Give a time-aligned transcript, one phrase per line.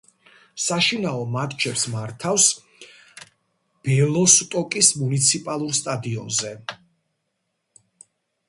[0.67, 2.47] საშინაო მატჩებს მართავს
[3.89, 6.55] ბელოსტოკის მუნიციპალურ სტადიონზე.